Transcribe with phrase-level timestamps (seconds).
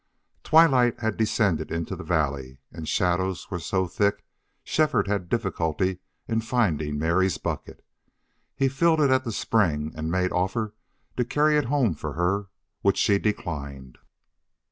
[0.43, 4.25] Twilight had descended into the valley, and shadows were so thick
[4.63, 7.85] Shefford had difficulty in finding Mary's bucket.
[8.55, 10.73] He filled it at the spring, and made offer
[11.17, 12.47] to carry it home for her,
[12.81, 13.99] which she declined.